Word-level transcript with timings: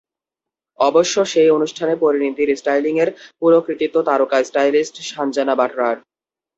অবশ্য 0.79 1.15
সেই 1.25 1.49
অনুষ্ঠানে 1.49 1.93
পরিনীতির 1.95 2.49
স্টাইলিংয়ের 2.55 3.09
পুরো 3.39 3.57
কৃতিত্ব 3.61 3.97
তারকা 4.07 4.37
স্টাইলিস্ট 4.43 4.95
সানজানা 5.09 5.53
বাটরার। 5.55 5.97